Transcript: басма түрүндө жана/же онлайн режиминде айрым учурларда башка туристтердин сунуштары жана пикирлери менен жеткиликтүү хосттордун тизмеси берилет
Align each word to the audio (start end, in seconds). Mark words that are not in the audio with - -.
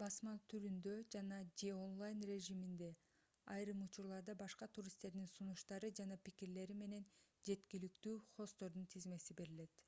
басма 0.00 0.30
түрүндө 0.52 0.92
жана/же 1.14 1.68
онлайн 1.82 2.24
режиминде 2.30 2.88
айрым 3.56 3.84
учурларда 3.84 4.34
башка 4.40 4.66
туристтердин 4.78 5.28
сунуштары 5.34 5.90
жана 6.00 6.18
пикирлери 6.30 6.76
менен 6.80 7.06
жеткиликтүү 7.50 8.16
хосттордун 8.32 8.90
тизмеси 8.96 9.38
берилет 9.42 9.80